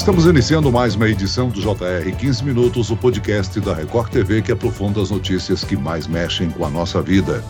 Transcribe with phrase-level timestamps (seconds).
[0.00, 4.50] Estamos iniciando mais uma edição do JR 15 Minutos, o podcast da Record TV que
[4.50, 7.44] aprofunda as notícias que mais mexem com a nossa vida.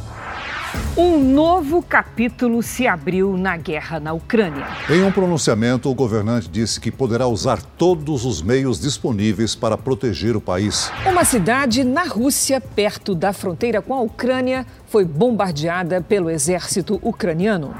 [0.96, 4.66] Um novo capítulo se abriu na guerra na Ucrânia.
[4.90, 10.34] Em um pronunciamento, o governante disse que poderá usar todos os meios disponíveis para proteger
[10.34, 10.90] o país.
[11.06, 17.72] Uma cidade na Rússia, perto da fronteira com a Ucrânia, foi bombardeada pelo exército ucraniano.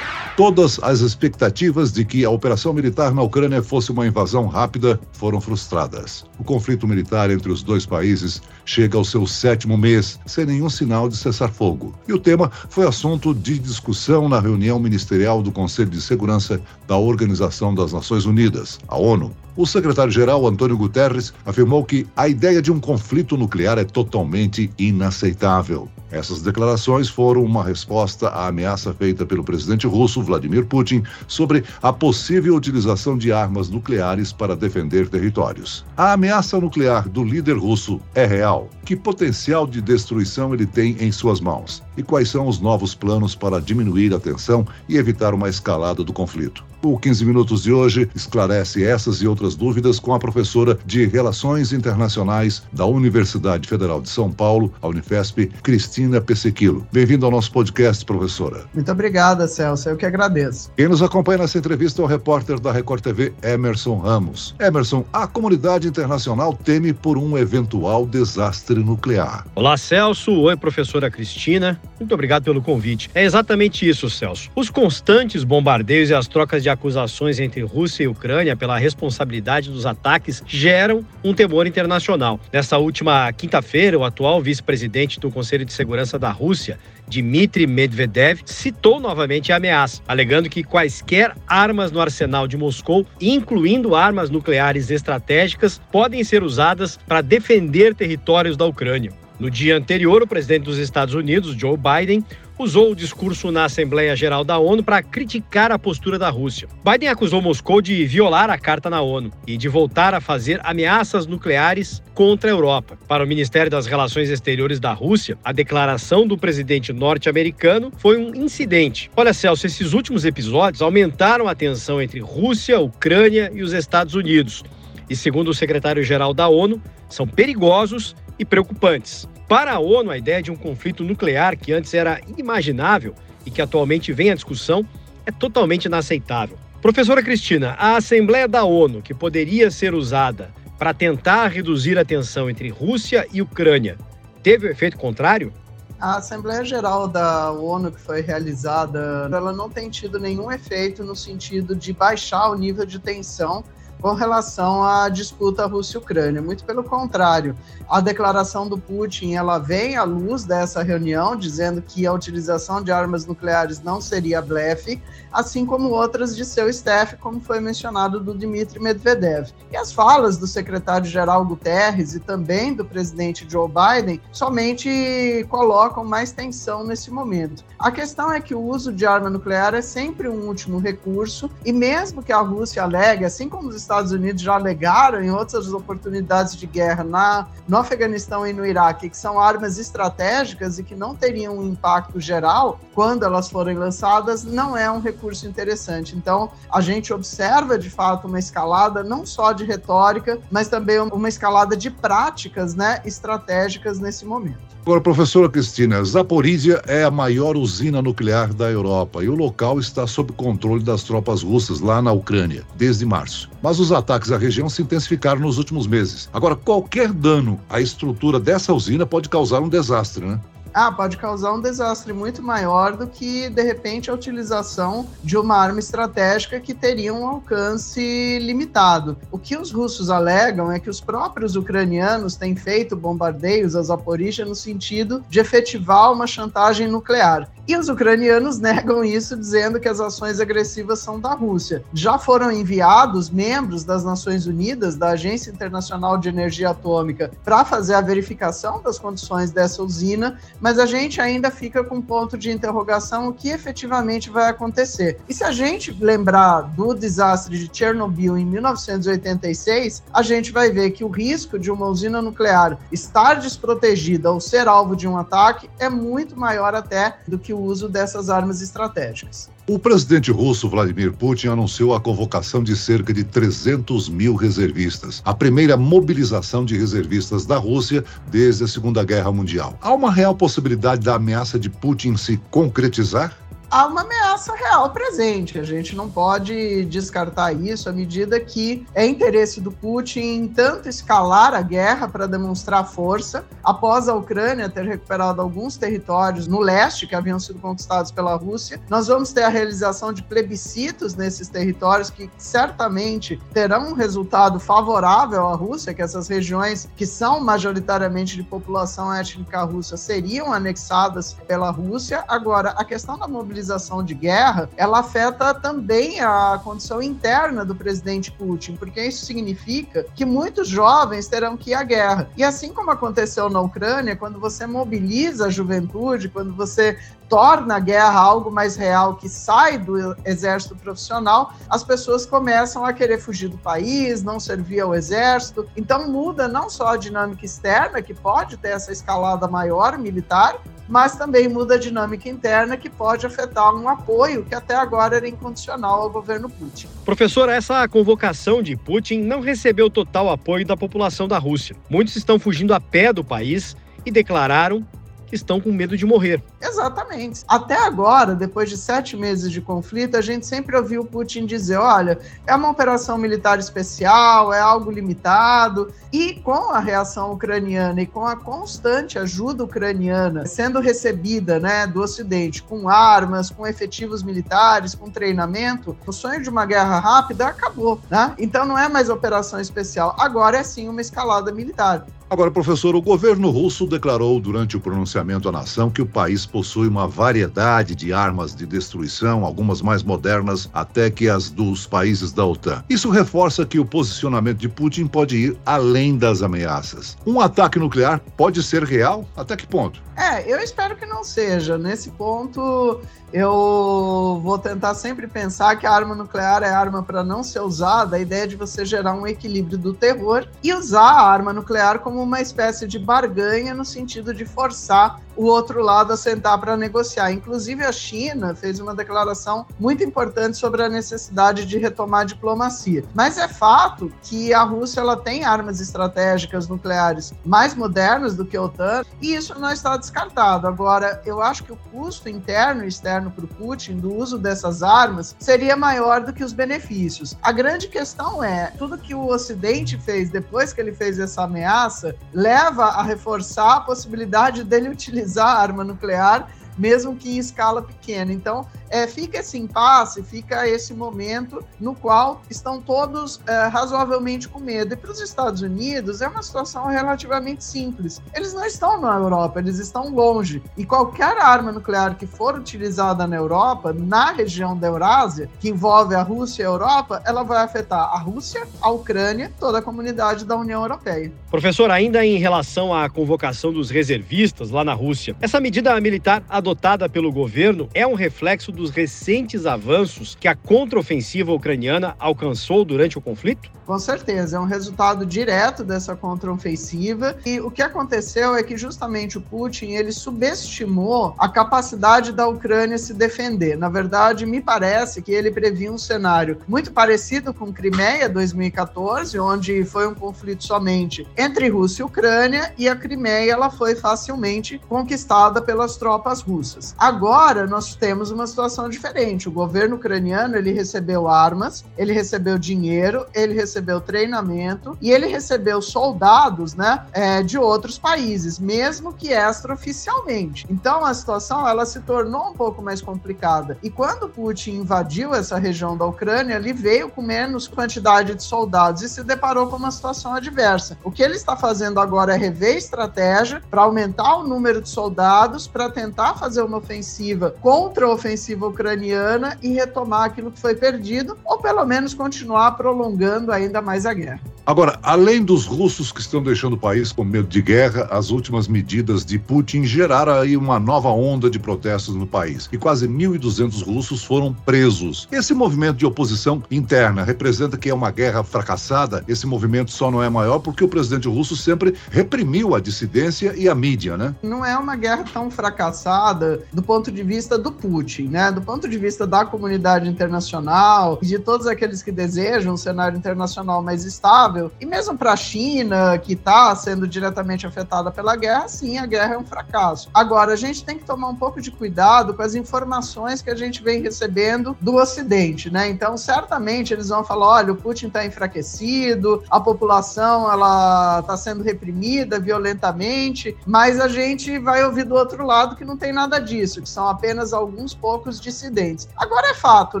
[0.40, 5.38] Todas as expectativas de que a operação militar na Ucrânia fosse uma invasão rápida foram
[5.38, 6.24] frustradas.
[6.38, 11.10] O conflito militar entre os dois países chega ao seu sétimo mês, sem nenhum sinal
[11.10, 11.94] de cessar-fogo.
[12.08, 16.96] E o tema foi assunto de discussão na reunião ministerial do Conselho de Segurança da
[16.96, 19.36] Organização das Nações Unidas, a ONU.
[19.60, 25.86] O secretário-geral Antônio Guterres afirmou que a ideia de um conflito nuclear é totalmente inaceitável.
[26.10, 31.92] Essas declarações foram uma resposta à ameaça feita pelo presidente russo Vladimir Putin sobre a
[31.92, 35.84] possível utilização de armas nucleares para defender territórios.
[35.94, 38.70] A ameaça nuclear do líder russo é real.
[38.86, 41.82] Que potencial de destruição ele tem em suas mãos?
[42.00, 46.14] E quais são os novos planos para diminuir a tensão e evitar uma escalada do
[46.14, 46.64] conflito?
[46.82, 51.74] O 15 Minutos de hoje esclarece essas e outras dúvidas com a professora de Relações
[51.74, 56.86] Internacionais da Universidade Federal de São Paulo, a Unifesp, Cristina Pessequilo.
[56.90, 58.64] Bem-vindo ao nosso podcast, professora.
[58.72, 59.90] Muito obrigada, Celso.
[59.90, 60.72] Eu que agradeço.
[60.74, 64.54] Quem nos acompanha nessa entrevista é o repórter da Record TV, Emerson Ramos.
[64.58, 69.46] Emerson, a comunidade internacional teme por um eventual desastre nuclear.
[69.54, 70.32] Olá, Celso.
[70.32, 71.78] Oi, professora Cristina.
[71.98, 73.10] Muito obrigado pelo convite.
[73.14, 74.50] É exatamente isso, Celso.
[74.54, 79.84] Os constantes bombardeios e as trocas de acusações entre Rússia e Ucrânia pela responsabilidade dos
[79.84, 82.40] ataques geram um temor internacional.
[82.52, 89.00] Nessa última quinta-feira, o atual vice-presidente do Conselho de Segurança da Rússia, Dmitry Medvedev, citou
[89.00, 95.80] novamente a ameaça, alegando que quaisquer armas no arsenal de Moscou, incluindo armas nucleares estratégicas,
[95.90, 99.19] podem ser usadas para defender territórios da Ucrânia.
[99.40, 102.22] No dia anterior, o presidente dos Estados Unidos, Joe Biden,
[102.58, 106.68] usou o discurso na Assembleia Geral da ONU para criticar a postura da Rússia.
[106.84, 111.26] Biden acusou Moscou de violar a carta na ONU e de voltar a fazer ameaças
[111.26, 112.98] nucleares contra a Europa.
[113.08, 118.34] Para o Ministério das Relações Exteriores da Rússia, a declaração do presidente norte-americano foi um
[118.34, 119.10] incidente.
[119.16, 124.62] Olha, Celso, esses últimos episódios aumentaram a tensão entre Rússia, Ucrânia e os Estados Unidos.
[125.08, 126.78] E segundo o secretário-geral da ONU,
[127.08, 129.28] são perigosos e preocupantes.
[129.50, 133.60] Para a ONU, a ideia de um conflito nuclear que antes era inimaginável e que
[133.60, 134.86] atualmente vem à discussão
[135.26, 136.56] é totalmente inaceitável.
[136.80, 142.48] Professora Cristina, a Assembleia da ONU, que poderia ser usada para tentar reduzir a tensão
[142.48, 143.98] entre Rússia e Ucrânia,
[144.40, 145.52] teve o efeito contrário?
[145.98, 151.16] A Assembleia Geral da ONU que foi realizada, ela não tem tido nenhum efeito no
[151.16, 153.64] sentido de baixar o nível de tensão
[154.00, 156.40] com relação à disputa Rússia-Ucrânia.
[156.40, 157.54] Muito pelo contrário,
[157.88, 162.90] a declaração do Putin ela vem à luz dessa reunião, dizendo que a utilização de
[162.90, 165.02] armas nucleares não seria blefe,
[165.32, 169.50] assim como outras de seu staff, como foi mencionado do Dmitry Medvedev.
[169.70, 176.32] E as falas do secretário-geral Guterres e também do presidente Joe Biden somente colocam mais
[176.32, 177.64] tensão nesse momento.
[177.78, 181.72] A questão é que o uso de arma nuclear é sempre um último recurso, e
[181.72, 186.54] mesmo que a Rússia alegue, assim como os Estados Unidos já alegaram em outras oportunidades
[186.54, 191.16] de guerra na, no Afeganistão e no Iraque, que são armas estratégicas e que não
[191.16, 196.16] teriam um impacto geral quando elas forem lançadas, não é um recurso interessante.
[196.16, 201.28] Então, a gente observa de fato uma escalada não só de retórica, mas também uma
[201.28, 204.69] escalada de práticas né, estratégicas nesse momento.
[204.82, 210.06] Agora, professora Cristina, Zaporizhia é a maior usina nuclear da Europa e o local está
[210.06, 213.50] sob controle das tropas russas lá na Ucrânia desde março.
[213.62, 216.30] Mas os ataques à região se intensificaram nos últimos meses.
[216.32, 220.40] Agora, qualquer dano à estrutura dessa usina pode causar um desastre, né?
[220.72, 225.56] Ah, pode causar um desastre muito maior do que, de repente, a utilização de uma
[225.56, 229.16] arma estratégica que teria um alcance limitado.
[229.30, 234.44] O que os russos alegam é que os próprios ucranianos têm feito bombardeios a Zaporizhia
[234.44, 237.48] no sentido de efetivar uma chantagem nuclear.
[237.66, 241.84] E os ucranianos negam isso, dizendo que as ações agressivas são da Rússia.
[241.92, 247.94] Já foram enviados membros das Nações Unidas, da Agência Internacional de Energia Atômica, para fazer
[247.94, 253.28] a verificação das condições dessa usina, mas a gente ainda fica com ponto de interrogação
[253.28, 255.18] o que efetivamente vai acontecer.
[255.28, 260.90] E se a gente lembrar do desastre de Chernobyl em 1986, a gente vai ver
[260.90, 265.70] que o risco de uma usina nuclear estar desprotegida ou ser alvo de um ataque
[265.78, 269.48] é muito maior até do que o uso dessas armas estratégicas.
[269.66, 275.32] O presidente russo Vladimir Putin anunciou a convocação de cerca de 300 mil reservistas, a
[275.32, 279.78] primeira mobilização de reservistas da Rússia desde a Segunda Guerra Mundial.
[279.80, 283.36] Há uma real possibilidade da ameaça de Putin se concretizar?
[283.70, 285.58] Há uma ameaça real presente.
[285.58, 291.54] A gente não pode descartar isso à medida que é interesse do Putin tanto escalar
[291.54, 297.14] a guerra para demonstrar força, após a Ucrânia ter recuperado alguns territórios no leste que
[297.14, 298.80] haviam sido conquistados pela Rússia.
[298.88, 305.46] Nós vamos ter a realização de plebiscitos nesses territórios que certamente terão um resultado favorável
[305.46, 311.70] à Rússia, que essas regiões que são majoritariamente de população étnica russa seriam anexadas pela
[311.70, 312.24] Rússia.
[312.26, 317.74] Agora, a questão da mobilização mobilização de guerra, ela afeta também a condição interna do
[317.74, 322.30] presidente Putin, porque isso significa que muitos jovens terão que ir à guerra.
[322.36, 326.98] E assim como aconteceu na Ucrânia, quando você mobiliza a juventude, quando você
[327.28, 332.92] torna a guerra algo mais real que sai do exército profissional, as pessoas começam a
[332.92, 335.68] querer fugir do país, não servir ao exército.
[335.76, 340.60] Então muda não só a dinâmica externa, que pode ter essa escalada maior militar,
[340.90, 345.28] mas também muda a dinâmica interna que pode afetar um apoio que até agora era
[345.28, 346.88] incondicional ao governo Putin.
[347.04, 351.76] Professor, essa convocação de Putin não recebeu total apoio da população da Rússia.
[351.88, 354.84] Muitos estão fugindo a pé do país e declararam
[355.32, 356.42] estão com medo de morrer.
[356.60, 357.42] Exatamente.
[357.46, 362.18] Até agora, depois de sete meses de conflito, a gente sempre ouviu Putin dizer: olha,
[362.46, 365.92] é uma operação militar especial, é algo limitado.
[366.12, 372.00] E com a reação ucraniana e com a constante ajuda ucraniana sendo recebida né, do
[372.00, 378.00] Ocidente com armas, com efetivos militares, com treinamento, o sonho de uma guerra rápida acabou.
[378.10, 378.34] Né?
[378.38, 382.04] Então não é mais operação especial, agora é sim uma escalada militar.
[382.30, 386.86] Agora, professor, o governo russo declarou durante o pronunciamento à nação que o país possui
[386.86, 392.46] uma variedade de armas de destruição, algumas mais modernas até que as dos países da
[392.46, 392.84] OTAN.
[392.88, 397.16] Isso reforça que o posicionamento de Putin pode ir além das ameaças.
[397.26, 399.26] Um ataque nuclear pode ser real?
[399.36, 400.02] Até que ponto?
[400.16, 401.78] É, eu espero que não seja.
[401.78, 403.00] Nesse ponto,
[403.32, 408.16] eu vou tentar sempre pensar que a arma nuclear é arma para não ser usada,
[408.16, 412.22] a ideia de você gerar um equilíbrio do terror e usar a arma nuclear como
[412.22, 417.32] uma espécie de barganha no sentido de forçar o outro lado a sentar para negociar.
[417.32, 423.04] Inclusive, a China fez uma declaração muito importante sobre a necessidade de retomar a diplomacia.
[423.14, 428.56] Mas é fato que a Rússia ela tem armas estratégicas nucleares mais modernas do que
[428.56, 430.66] a OTAN, e isso não está descartado.
[430.66, 434.82] Agora, eu acho que o custo interno e externo para o Putin do uso dessas
[434.82, 437.36] armas seria maior do que os benefícios.
[437.42, 442.14] A grande questão é, tudo que o Ocidente fez depois que ele fez essa ameaça
[442.32, 446.48] leva a reforçar a possibilidade dele utilizar utilizar arma nuclear,
[446.80, 448.32] mesmo que em escala pequena.
[448.32, 454.58] Então, é, fica esse impasse, fica esse momento no qual estão todos é, razoavelmente com
[454.58, 454.94] medo.
[454.94, 458.20] E para os Estados Unidos é uma situação relativamente simples.
[458.34, 460.62] Eles não estão na Europa, eles estão longe.
[460.76, 466.14] E qualquer arma nuclear que for utilizada na Europa, na região da Eurásia, que envolve
[466.14, 470.44] a Rússia e a Europa, ela vai afetar a Rússia, a Ucrânia, toda a comunidade
[470.46, 471.30] da União Europeia.
[471.50, 477.08] Professor, ainda em relação à convocação dos reservistas lá na Rússia, essa medida militar adotada
[477.08, 483.20] pelo governo é um reflexo dos recentes avanços que a contraofensiva ucraniana alcançou durante o
[483.20, 483.72] conflito?
[483.90, 487.36] Com certeza, é um resultado direto dessa contraofensiva.
[487.44, 492.96] E o que aconteceu é que justamente o Putin ele subestimou a capacidade da Ucrânia
[492.98, 493.76] se defender.
[493.76, 499.84] Na verdade, me parece que ele previa um cenário muito parecido com Crimeia 2014, onde
[499.84, 505.60] foi um conflito somente entre Rússia e Ucrânia e a Crimeia ela foi facilmente conquistada
[505.60, 506.94] pelas tropas russas.
[506.96, 509.48] Agora nós temos uma situação diferente.
[509.48, 515.26] O governo ucraniano ele recebeu armas, ele recebeu dinheiro, ele recebeu recebeu treinamento e ele
[515.26, 520.66] recebeu soldados, né, é, de outros países, mesmo que extraoficialmente.
[520.68, 523.78] Então a situação ela se tornou um pouco mais complicada.
[523.82, 529.02] E quando Putin invadiu essa região da Ucrânia, ele veio com menos quantidade de soldados
[529.02, 530.98] e se deparou com uma situação adversa.
[531.02, 535.66] O que ele está fazendo agora é rever estratégia para aumentar o número de soldados,
[535.66, 541.38] para tentar fazer uma ofensiva contra a ofensiva ucraniana e retomar aquilo que foi perdido,
[541.44, 544.40] ou pelo menos continuar prolongando ainda mais a guerra.
[544.64, 548.68] Agora, além dos russos que estão deixando o país com medo de guerra, as últimas
[548.68, 553.84] medidas de Putin geraram aí uma nova onda de protestos no país e quase 1.200
[553.84, 555.28] russos foram presos.
[555.32, 559.24] Esse movimento de oposição interna representa que é uma guerra fracassada.
[559.26, 563.68] Esse movimento só não é maior porque o presidente russo sempre reprimiu a dissidência e
[563.68, 564.34] a mídia, né?
[564.42, 568.52] Não é uma guerra tão fracassada do ponto de vista do Putin, né?
[568.52, 573.16] Do ponto de vista da comunidade internacional e de todos aqueles que desejam um cenário
[573.16, 578.68] internacional mais estável, e mesmo para a China, que está sendo diretamente afetada pela guerra,
[578.68, 580.08] sim, a guerra é um fracasso.
[580.12, 583.54] Agora, a gente tem que tomar um pouco de cuidado com as informações que a
[583.54, 585.88] gente vem recebendo do Ocidente, né?
[585.88, 591.62] Então, certamente eles vão falar: olha, o Putin está enfraquecido, a população ela está sendo
[591.62, 596.82] reprimida violentamente, mas a gente vai ouvir do outro lado que não tem nada disso,
[596.82, 599.08] que são apenas alguns poucos dissidentes.
[599.16, 600.00] Agora é fato,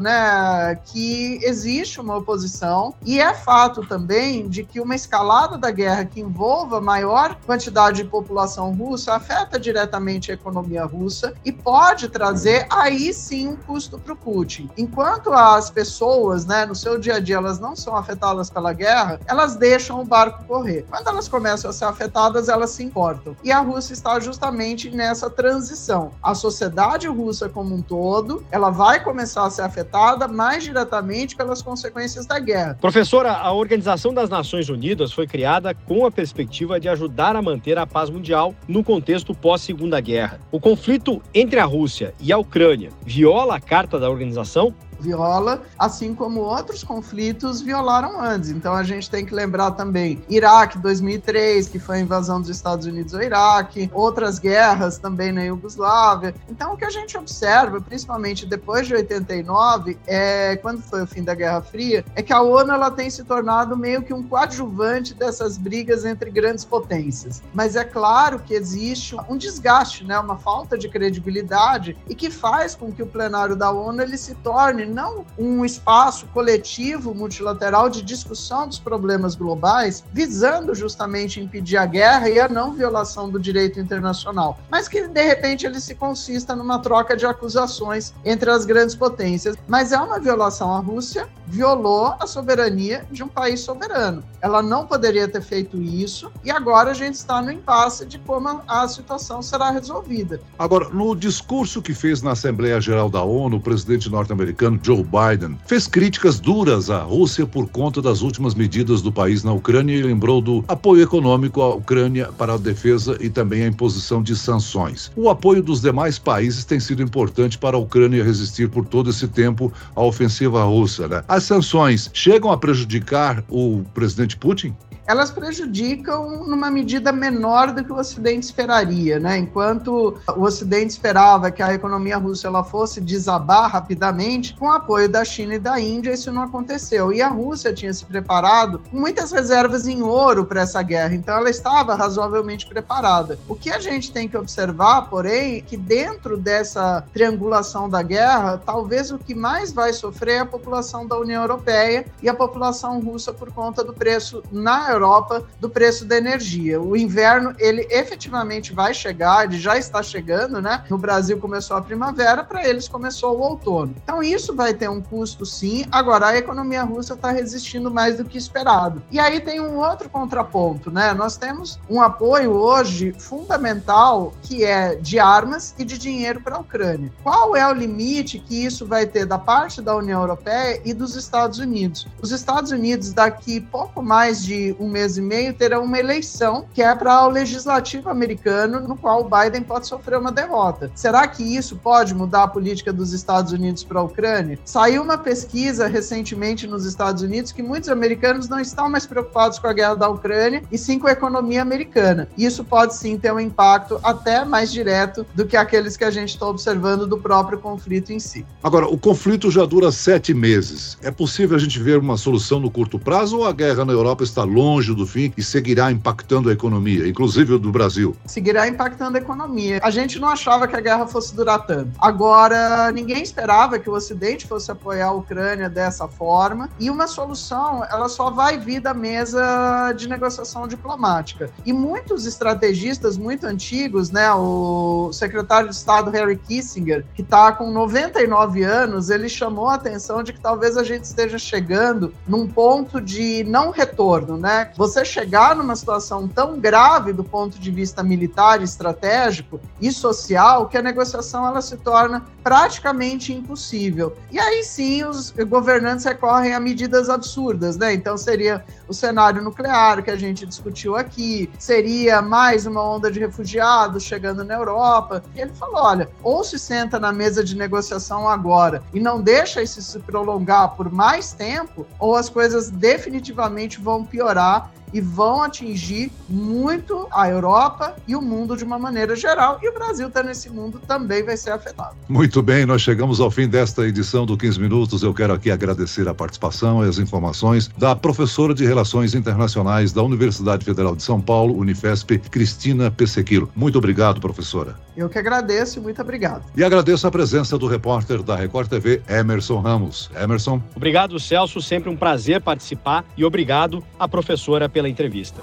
[0.00, 6.04] né, que existe uma oposição e é fato também de que uma escalada da guerra
[6.04, 12.66] que envolva maior quantidade de população russa afeta diretamente a economia russa e pode trazer
[12.70, 14.70] aí sim um custo para o Putin.
[14.76, 19.20] Enquanto as pessoas, né, no seu dia a dia, elas não são afetadas pela guerra,
[19.26, 20.86] elas deixam o barco correr.
[20.88, 23.36] Quando elas começam a ser afetadas, elas se importam.
[23.42, 26.12] E a Rússia está justamente nessa transição.
[26.22, 31.60] A sociedade russa como um todo, ela vai começar a ser afetada mais diretamente pelas
[31.62, 32.78] consequências da guerra.
[32.80, 37.76] Professora, a Organização das Nações Unidas foi criada com a perspectiva de ajudar a manter
[37.76, 40.40] a paz mundial no contexto pós-Segunda Guerra.
[40.50, 46.14] O conflito entre a Rússia e a Ucrânia viola a Carta da organização viola, assim
[46.14, 48.50] como outros conflitos violaram antes.
[48.50, 52.86] Então a gente tem que lembrar também Iraque 2003, que foi a invasão dos Estados
[52.86, 56.34] Unidos ao Iraque, outras guerras também na Iugoslávia.
[56.48, 61.22] Então o que a gente observa, principalmente depois de 89, é quando foi o fim
[61.22, 65.14] da Guerra Fria, é que a ONU ela tem se tornado meio que um coadjuvante
[65.14, 67.42] dessas brigas entre grandes potências.
[67.54, 72.74] Mas é claro que existe um desgaste, né, uma falta de credibilidade e que faz
[72.74, 78.02] com que o plenário da ONU ele se torne não um espaço coletivo multilateral de
[78.02, 83.80] discussão dos problemas globais, visando justamente impedir a guerra e a não violação do direito
[83.80, 88.94] internacional, mas que de repente ele se consista numa troca de acusações entre as grandes
[88.94, 89.56] potências.
[89.68, 90.74] Mas é uma violação.
[90.74, 94.22] A Rússia violou a soberania de um país soberano.
[94.40, 98.62] Ela não poderia ter feito isso e agora a gente está no impasse de como
[98.66, 100.40] a situação será resolvida.
[100.58, 105.58] Agora, no discurso que fez na Assembleia Geral da ONU, o presidente norte-americano Joe Biden,
[105.66, 110.02] fez críticas duras à Rússia por conta das últimas medidas do país na Ucrânia e
[110.02, 115.12] lembrou do apoio econômico à Ucrânia para a defesa e também a imposição de sanções.
[115.14, 119.28] O apoio dos demais países tem sido importante para a Ucrânia resistir por todo esse
[119.28, 121.08] tempo à ofensiva russa.
[121.08, 121.22] Né?
[121.28, 124.74] As sanções chegam a prejudicar o presidente Putin?
[125.10, 129.38] Elas prejudicam numa medida menor do que o Ocidente esperaria, né?
[129.38, 135.08] Enquanto o Ocidente esperava que a economia russa ela fosse desabar rapidamente, com o apoio
[135.08, 137.12] da China e da Índia, isso não aconteceu.
[137.12, 141.36] E a Rússia tinha se preparado com muitas reservas em ouro para essa guerra, então
[141.36, 143.36] ela estava razoavelmente preparada.
[143.48, 148.62] O que a gente tem que observar, porém, é que dentro dessa triangulação da guerra,
[148.64, 153.00] talvez o que mais vai sofrer é a população da União Europeia e a população
[153.00, 156.80] russa por conta do preço na Europa Europa do preço da energia.
[156.80, 160.84] O inverno, ele efetivamente vai chegar, ele já está chegando, né?
[160.90, 163.94] No Brasil começou a primavera, para eles começou o outono.
[164.02, 165.86] Então isso vai ter um custo sim.
[165.90, 169.02] Agora a economia russa está resistindo mais do que esperado.
[169.10, 171.14] E aí tem um outro contraponto, né?
[171.14, 176.60] Nós temos um apoio hoje fundamental que é de armas e de dinheiro para a
[176.60, 177.12] Ucrânia.
[177.22, 181.16] Qual é o limite que isso vai ter da parte da União Europeia e dos
[181.16, 182.06] Estados Unidos?
[182.20, 186.82] Os Estados Unidos daqui pouco mais de um mês e meio, terá uma eleição que
[186.82, 190.90] é para o legislativo americano, no qual o Biden pode sofrer uma derrota.
[190.94, 194.58] Será que isso pode mudar a política dos Estados Unidos para a Ucrânia?
[194.64, 199.66] Saiu uma pesquisa recentemente nos Estados Unidos que muitos americanos não estão mais preocupados com
[199.66, 202.28] a guerra da Ucrânia e sim com a economia americana.
[202.36, 206.30] Isso pode sim ter um impacto até mais direto do que aqueles que a gente
[206.30, 208.44] está observando do próprio conflito em si.
[208.62, 210.98] Agora, o conflito já dura sete meses.
[211.02, 214.24] É possível a gente ver uma solução no curto prazo ou a guerra na Europa
[214.24, 214.69] está longe?
[214.70, 218.16] Longe do fim e seguirá impactando a economia, inclusive do Brasil.
[218.24, 219.80] Seguirá impactando a economia.
[219.82, 221.90] A gente não achava que a guerra fosse durar tanto.
[221.98, 226.70] Agora, ninguém esperava que o Ocidente fosse apoiar a Ucrânia dessa forma.
[226.78, 231.50] E uma solução, ela só vai vir da mesa de negociação diplomática.
[231.66, 237.70] E muitos estrategistas muito antigos, né, o secretário de Estado Harry Kissinger, que está com
[237.72, 243.00] 99 anos, ele chamou a atenção de que talvez a gente esteja chegando num ponto
[243.00, 244.59] de não retorno, né?
[244.76, 250.78] Você chegar numa situação tão grave do ponto de vista militar, estratégico e social que
[250.78, 254.16] a negociação ela se torna praticamente impossível.
[254.30, 257.92] E aí sim os governantes recorrem a medidas absurdas, né?
[257.92, 263.20] Então seria o cenário nuclear que a gente discutiu aqui, seria mais uma onda de
[263.20, 265.22] refugiados chegando na Europa.
[265.34, 269.62] E ele falou: olha, ou se senta na mesa de negociação agora e não deixa
[269.62, 274.79] isso se prolongar por mais tempo, ou as coisas definitivamente vão piorar か？
[274.92, 279.58] E vão atingir muito a Europa e o mundo de uma maneira geral.
[279.62, 281.96] E o Brasil está nesse mundo também vai ser afetado.
[282.08, 285.02] Muito bem, nós chegamos ao fim desta edição do 15 Minutos.
[285.02, 290.02] Eu quero aqui agradecer a participação e as informações da professora de Relações Internacionais da
[290.02, 293.50] Universidade Federal de São Paulo, Unifesp, Cristina Pessequilo.
[293.54, 294.76] Muito obrigado, professora.
[294.96, 296.44] Eu que agradeço e muito obrigado.
[296.56, 300.10] E agradeço a presença do repórter da Record TV, Emerson Ramos.
[300.20, 300.60] Emerson.
[300.74, 301.62] Obrigado, Celso.
[301.62, 305.42] Sempre um prazer participar e obrigado à professora pela entrevista.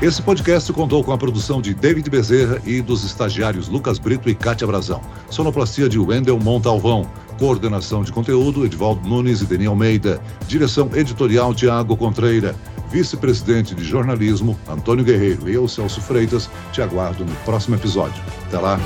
[0.00, 4.34] Esse podcast contou com a produção de David Bezerra e dos estagiários Lucas Brito e
[4.34, 5.00] Kátia Brazão.
[5.30, 7.08] Sonoplastia de Wendel Montalvão.
[7.38, 10.20] Coordenação de conteúdo, Edvaldo Nunes e Deni Almeida.
[10.46, 12.54] Direção editorial, Tiago Contreira.
[12.90, 15.48] Vice-presidente de jornalismo, Antônio Guerreiro.
[15.48, 18.22] E eu, Celso Freitas, te aguardo no próximo episódio.
[18.46, 18.78] Até lá.